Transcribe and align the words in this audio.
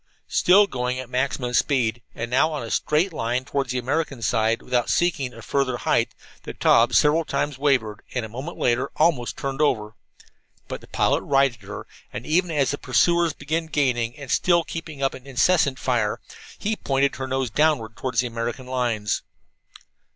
Still 0.33 0.65
going 0.65 0.97
at 0.97 1.11
maximum 1.11 1.53
speed, 1.53 2.01
and 2.15 2.31
now 2.31 2.51
on 2.51 2.63
a 2.63 2.71
straight 2.71 3.13
line 3.13 3.45
toward 3.45 3.69
the 3.69 3.77
American 3.77 4.23
side, 4.23 4.63
without 4.63 4.89
seeking 4.89 5.31
a 5.31 5.43
further 5.43 5.77
height, 5.77 6.15
the 6.41 6.55
Taube 6.55 6.95
several 6.95 7.23
times 7.23 7.59
wavered, 7.59 8.01
and, 8.15 8.25
a 8.25 8.27
moment 8.27 8.57
later, 8.57 8.89
almost 8.95 9.37
turned 9.37 9.61
over. 9.61 9.93
But 10.67 10.81
the 10.81 10.87
pilot 10.87 11.21
righted 11.21 11.61
her, 11.61 11.85
and 12.11 12.25
even 12.25 12.49
as 12.49 12.71
the 12.71 12.79
pursuers 12.79 13.33
began 13.33 13.67
gaining, 13.67 14.17
and 14.17 14.31
still 14.31 14.63
kept 14.63 14.89
up 14.89 15.13
an 15.13 15.27
incessant 15.27 15.77
fire, 15.77 16.19
he 16.57 16.75
pointed 16.75 17.17
her 17.17 17.27
nose 17.27 17.51
downward 17.51 17.95
toward 17.95 18.17
the 18.17 18.25
American 18.25 18.65
lines. 18.65 19.21